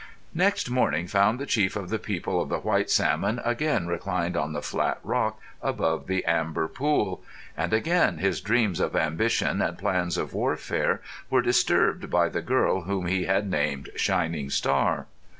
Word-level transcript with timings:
Next 0.33 0.67
morning 0.67 1.05
found 1.05 1.37
the 1.37 1.45
chief 1.45 1.75
of 1.75 1.89
the 1.91 1.99
people 1.99 2.41
of 2.41 2.49
the 2.49 2.57
White 2.57 2.89
Salmon 2.89 3.39
again 3.45 3.85
reclined 3.85 4.35
on 4.35 4.51
the 4.51 4.61
flat 4.63 4.97
rock 5.03 5.39
above 5.61 6.07
the 6.07 6.25
amber 6.25 6.67
pool; 6.67 7.23
and 7.55 7.71
again 7.71 8.17
his 8.17 8.41
dreams 8.41 8.79
of 8.79 8.95
ambition 8.95 9.61
and 9.61 9.77
plans 9.77 10.17
of 10.17 10.33
warfare 10.33 11.03
were 11.29 11.43
disturbed 11.43 12.09
by 12.09 12.29
the 12.29 12.41
girl 12.41 12.81
whom 12.81 13.05
he 13.05 13.25
had 13.25 13.47
named 13.47 13.91
Shining 13.95 14.49
Star. 14.49 15.05